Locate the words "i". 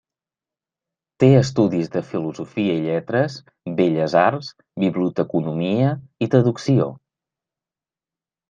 2.77-2.81, 6.29-6.33